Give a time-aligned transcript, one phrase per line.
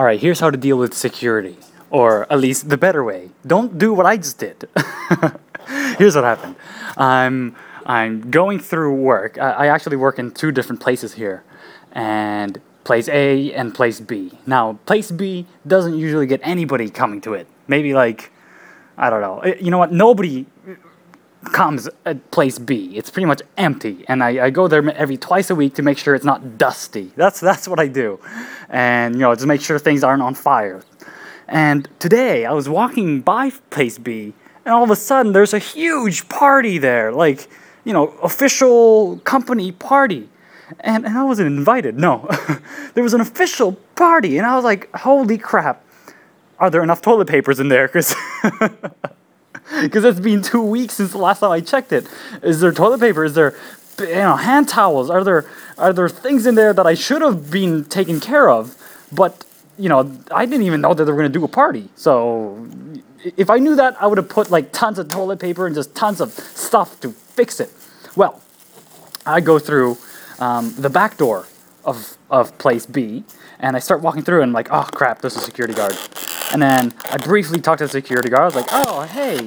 [0.00, 1.58] all right, here's how to deal with security,
[1.90, 3.28] or at least the better way.
[3.46, 4.66] Don't do what I just did.
[5.98, 6.56] here's what happened.
[6.96, 9.36] I'm I'm going through work.
[9.36, 11.44] I, I actually work in two different places here,
[11.92, 14.32] and place A and place B.
[14.46, 17.46] Now, place B doesn't usually get anybody coming to it.
[17.68, 18.32] Maybe like
[18.96, 19.40] I don't know.
[19.40, 19.92] Eh, You know what?
[19.92, 20.46] Nobody
[21.44, 22.96] comes at place B.
[22.96, 25.98] It's pretty much empty, and I, I go there every twice a week to make
[25.98, 27.12] sure it's not dusty.
[27.16, 28.20] That's that's what I do,
[28.68, 30.82] and you know just make sure things aren't on fire.
[31.48, 34.34] And today I was walking by place B,
[34.64, 37.48] and all of a sudden there's a huge party there, like
[37.84, 40.28] you know official company party,
[40.80, 41.98] and and I wasn't invited.
[41.98, 42.28] No,
[42.94, 45.84] there was an official party, and I was like, holy crap!
[46.58, 47.86] Are there enough toilet papers in there?
[47.86, 48.14] Because
[49.82, 52.06] because it's been two weeks since the last time I checked it.
[52.42, 53.24] Is there toilet paper?
[53.24, 53.56] Is there,
[53.98, 55.10] you know, hand towels?
[55.10, 55.46] Are there
[55.78, 58.76] are there things in there that I should have been taken care of?
[59.12, 59.44] But
[59.78, 61.88] you know, I didn't even know that they were going to do a party.
[61.94, 62.68] So
[63.36, 65.94] if I knew that, I would have put like tons of toilet paper and just
[65.94, 67.70] tons of stuff to fix it.
[68.16, 68.42] Well,
[69.24, 69.96] I go through
[70.38, 71.46] um, the back door
[71.84, 73.24] of, of place B,
[73.58, 75.96] and I start walking through, and I'm like, oh crap, there's a security guard.
[76.52, 78.42] And then I briefly talked to the security guard.
[78.42, 79.46] I was like, oh hey,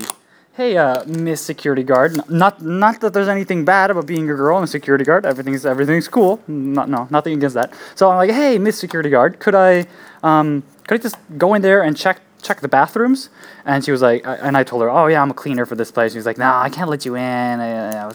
[0.53, 2.29] hey, uh, Miss Security Guard.
[2.29, 5.25] Not not that there's anything bad about being a girl and a security guard.
[5.25, 6.41] Everything's everything's cool.
[6.47, 7.73] Not no nothing against that.
[7.95, 9.85] So I'm like, hey, Miss Security Guard, could I
[10.23, 13.29] um could I just go in there and check check the bathrooms?
[13.65, 15.75] And she was like, I- and I told her, oh yeah, I'm a cleaner for
[15.75, 16.11] this place.
[16.11, 17.59] She was like, nah, I can't let you in.
[17.59, 18.13] Uh,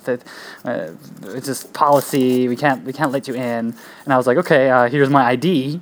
[0.65, 0.91] uh,
[1.25, 2.49] it's just policy.
[2.49, 3.75] We can't we can't let you in.
[4.05, 5.81] And I was like, okay, uh, here's my ID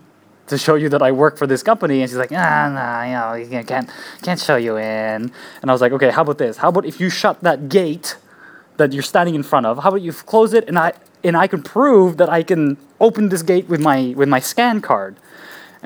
[0.49, 2.03] to show you that I work for this company.
[2.03, 3.91] And she's like, ah, nah, you know, you can't,
[4.23, 5.33] can't, show you in.
[5.63, 6.59] And I was like, okay, how about this?
[6.59, 8.17] How about if you shut that gate
[8.77, 9.79] that you're standing in front of?
[9.83, 10.93] How about you close it and I,
[11.25, 14.81] and I can prove that I can open this gate with my, with my scan
[14.81, 15.17] card.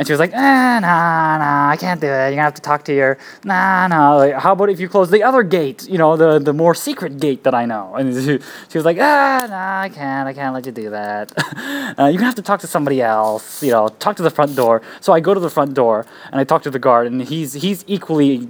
[0.01, 2.11] And she was like, ah, nah, nah, I can't do it.
[2.11, 4.15] You're gonna have to talk to your, nah, nah.
[4.17, 5.87] Like, how about if you close the other gate?
[5.87, 7.95] You know, the the more secret gate that I know.
[7.97, 8.39] And she,
[8.71, 10.27] she was like, ah, nah, I can't.
[10.27, 11.31] I can't let you do that.
[11.99, 13.63] uh, you're gonna have to talk to somebody else.
[13.63, 14.81] You know, talk to the front door.
[15.03, 17.53] So I go to the front door and I talk to the guard, and he's
[17.53, 18.49] he's equally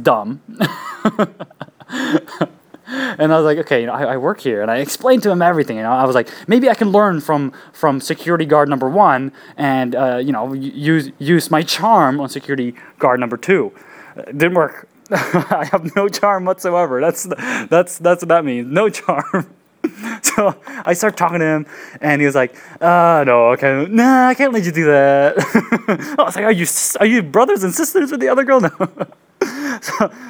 [0.00, 0.42] dumb.
[2.94, 5.30] and I was like, okay, you know, I, I work here, and I explained to
[5.30, 5.76] him everything.
[5.76, 9.32] You know, I was like, maybe I can learn from from security guard number one,
[9.56, 13.72] and uh, you know, use use my charm on security guard number two.
[14.16, 14.88] Uh, didn't work.
[15.10, 17.00] I have no charm whatsoever.
[17.00, 17.24] That's
[17.68, 18.72] that's that's what that means.
[18.72, 19.54] No charm.
[20.22, 21.66] so I start talking to him,
[22.00, 25.34] and he was like, "Uh, no, okay, nah, I can't let you do that."
[26.18, 26.66] I was like, "Are you
[27.00, 28.70] are you brothers and sisters with the other girl?" No.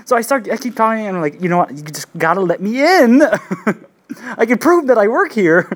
[0.05, 1.71] So, I start, I keep talking, and I'm like, you know what?
[1.77, 3.23] You just gotta let me in.
[4.37, 5.71] I can prove that I work here.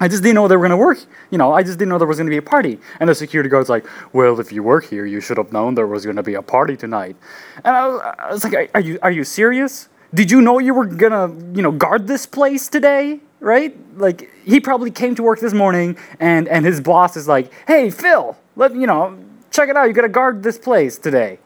[0.00, 0.98] I just didn't know they were gonna work.
[1.30, 2.78] You know, I just didn't know there was gonna be a party.
[3.00, 5.86] And the security guard's like, "Well, if you work here, you should have known there
[5.88, 7.16] was gonna be a party tonight."
[7.64, 9.88] And I was, I was like, "Are- "Are you are you serious?
[10.14, 13.76] Did you know you were gonna you know guard this place today?" Right?
[13.96, 17.90] Like he probably came to work this morning, and and his boss is like, "Hey,
[17.90, 19.16] Phil, let you know,
[19.50, 19.84] check it out.
[19.88, 21.38] You gotta guard this place today."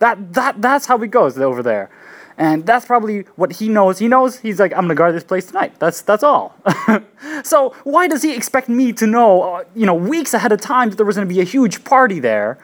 [0.00, 1.90] That that that's how it goes over there.
[2.36, 3.98] And that's probably what he knows.
[3.98, 5.78] He knows he's like, I'm gonna guard this place tonight.
[5.78, 6.56] That's that's all.
[7.44, 10.88] so why does he expect me to know, uh, you know, weeks ahead of time
[10.88, 12.58] that there was gonna be a huge party there?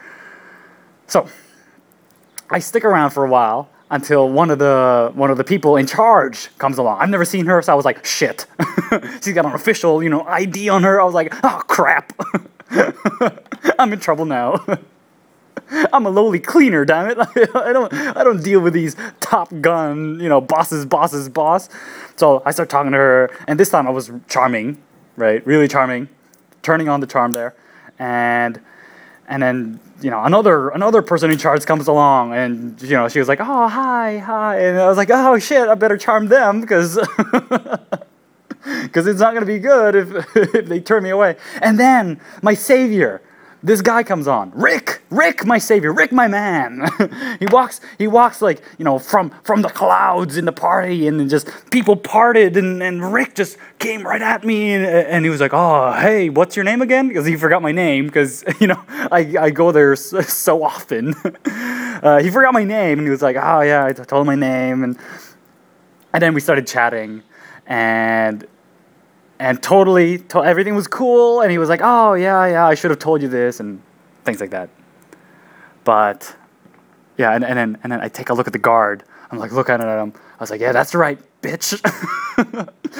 [1.06, 1.28] So
[2.50, 5.86] I stick around for a while until one of the one of the people in
[5.86, 7.00] charge comes along.
[7.00, 8.46] I've never seen her, so I was like, shit.
[9.22, 11.00] She's got an official, you know, ID on her.
[11.00, 12.12] I was like, oh crap.
[13.78, 14.64] I'm in trouble now.
[15.70, 17.18] I'm a lowly cleaner, damn it.
[17.54, 21.68] I don't I don't deal with these top gun, you know, bosses, bosses, boss.
[22.16, 24.80] So I start talking to her, and this time I was charming,
[25.16, 25.44] right?
[25.46, 26.08] Really charming,
[26.62, 27.54] turning on the charm there,
[27.98, 28.60] and
[29.28, 33.18] and then you know another another person in charge comes along, and you know she
[33.18, 36.60] was like, oh hi hi, and I was like, oh shit, I better charm them
[36.60, 36.98] because.
[38.82, 41.36] Because it's not going to be good if, if they turn me away.
[41.62, 43.22] And then my savior,
[43.66, 44.52] this guy comes on.
[44.54, 45.02] Rick!
[45.10, 45.92] Rick my savior.
[45.92, 46.88] Rick my man.
[47.40, 51.28] He walks he walks like you know from from the clouds in the party and
[51.28, 55.40] just people parted and, and rick just came right at me and, and he was
[55.40, 57.08] like oh hey what's your name again?
[57.08, 61.14] Because he forgot my name because you know I, I go there so, so often.
[61.44, 64.34] Uh, he forgot my name and he was like oh yeah i told him my
[64.34, 64.98] name and
[66.12, 67.22] and then we started chatting
[67.66, 68.46] and
[69.38, 72.90] and totally to- everything was cool and he was like oh yeah yeah i should
[72.90, 73.80] have told you this and
[74.24, 74.68] things like that.
[75.84, 76.34] But
[77.16, 79.04] yeah and, and then and then i take a look at the guard.
[79.30, 80.12] I'm like looking at him.
[80.38, 81.80] I was like yeah that's right bitch.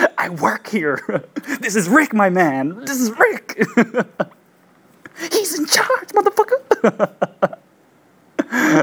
[0.18, 1.24] I work here.
[1.60, 2.84] This is rick my man.
[2.84, 3.56] This is rick.
[5.32, 7.56] He's in charge motherfucker.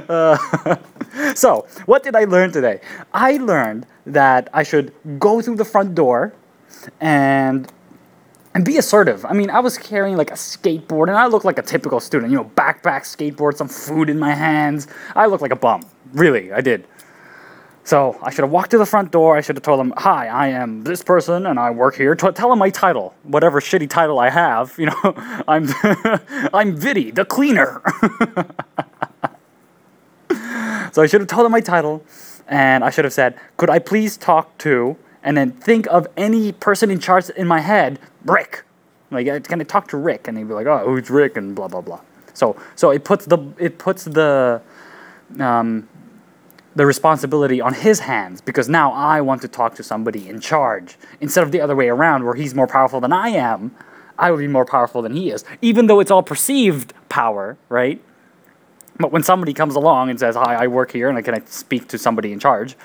[0.09, 0.37] Uh,
[1.35, 2.81] so, what did I learn today?
[3.13, 6.33] I learned that I should go through the front door
[7.01, 7.71] and
[8.55, 9.25] and be assertive.
[9.25, 12.31] I mean, I was carrying like a skateboard and I looked like a typical student,
[12.31, 14.87] you know, backpack, skateboard, some food in my hands.
[15.15, 15.83] I looked like a bum.
[16.13, 16.85] Really, I did.
[17.85, 19.35] So I should have walked to the front door.
[19.35, 22.31] I should have told them, "Hi, I am this person, and I work here." T-
[22.31, 24.73] tell them my title, whatever shitty title I have.
[24.83, 25.13] You know,
[25.47, 25.67] I'm
[26.53, 27.81] I'm Viddy, the cleaner.
[30.93, 32.03] so I should have told them my title,
[32.47, 36.51] and I should have said, "Could I please talk to?" And then think of any
[36.51, 38.63] person in charge in my head, Rick.
[39.09, 40.27] Like, uh, can I talk to Rick?
[40.27, 42.01] And he'd be like, "Oh, who's Rick?" And blah blah blah.
[42.33, 44.61] So so it puts the it puts the
[45.39, 45.87] um,
[46.75, 50.97] the responsibility on his hands because now I want to talk to somebody in charge
[51.21, 53.75] instead of the other way around where he's more powerful than I am.
[54.17, 58.01] I would be more powerful than he is, even though it's all perceived power, right?
[58.99, 61.41] But when somebody comes along and says, "Hi, I work here, and I can I
[61.45, 62.75] speak to somebody in charge,"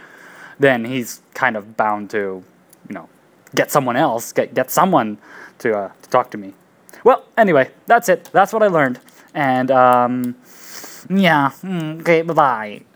[0.59, 2.43] then he's kind of bound to,
[2.89, 3.09] you know,
[3.55, 5.19] get someone else, get get someone
[5.59, 6.55] to uh, to talk to me.
[7.05, 8.29] Well, anyway, that's it.
[8.33, 9.01] That's what I learned,
[9.35, 10.37] and um,
[11.09, 12.88] yeah, mm, okay, bye bye.